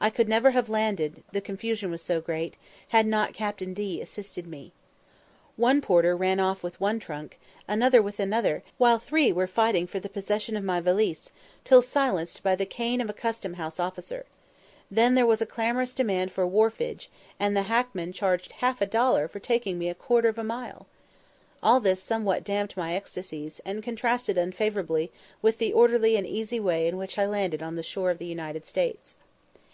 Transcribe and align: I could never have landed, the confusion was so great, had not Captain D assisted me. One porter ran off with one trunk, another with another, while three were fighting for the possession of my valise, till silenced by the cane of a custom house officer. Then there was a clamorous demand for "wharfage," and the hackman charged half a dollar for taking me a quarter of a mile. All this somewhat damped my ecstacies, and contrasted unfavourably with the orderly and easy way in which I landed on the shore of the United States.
I 0.00 0.10
could 0.10 0.28
never 0.28 0.50
have 0.50 0.68
landed, 0.68 1.22
the 1.32 1.40
confusion 1.40 1.90
was 1.90 2.02
so 2.02 2.20
great, 2.20 2.58
had 2.88 3.06
not 3.06 3.32
Captain 3.32 3.72
D 3.72 4.02
assisted 4.02 4.46
me. 4.46 4.70
One 5.56 5.80
porter 5.80 6.14
ran 6.14 6.38
off 6.40 6.62
with 6.62 6.78
one 6.78 6.98
trunk, 6.98 7.38
another 7.66 8.02
with 8.02 8.20
another, 8.20 8.62
while 8.76 8.98
three 8.98 9.32
were 9.32 9.46
fighting 9.46 9.86
for 9.86 9.98
the 9.98 10.10
possession 10.10 10.58
of 10.58 10.62
my 10.62 10.78
valise, 10.78 11.30
till 11.64 11.80
silenced 11.80 12.42
by 12.42 12.54
the 12.54 12.66
cane 12.66 13.00
of 13.00 13.08
a 13.08 13.14
custom 13.14 13.54
house 13.54 13.80
officer. 13.80 14.26
Then 14.90 15.14
there 15.14 15.24
was 15.24 15.40
a 15.40 15.46
clamorous 15.46 15.94
demand 15.94 16.32
for 16.32 16.46
"wharfage," 16.46 17.08
and 17.40 17.56
the 17.56 17.62
hackman 17.62 18.12
charged 18.12 18.52
half 18.60 18.82
a 18.82 18.86
dollar 18.86 19.26
for 19.26 19.40
taking 19.40 19.78
me 19.78 19.88
a 19.88 19.94
quarter 19.94 20.28
of 20.28 20.36
a 20.36 20.44
mile. 20.44 20.86
All 21.62 21.80
this 21.80 22.02
somewhat 22.02 22.44
damped 22.44 22.76
my 22.76 22.94
ecstacies, 22.94 23.58
and 23.64 23.82
contrasted 23.82 24.36
unfavourably 24.36 25.10
with 25.40 25.56
the 25.56 25.72
orderly 25.72 26.16
and 26.16 26.26
easy 26.26 26.60
way 26.60 26.88
in 26.88 26.98
which 26.98 27.18
I 27.18 27.24
landed 27.24 27.62
on 27.62 27.76
the 27.76 27.82
shore 27.82 28.10
of 28.10 28.18
the 28.18 28.26
United 28.26 28.66
States. 28.66 29.14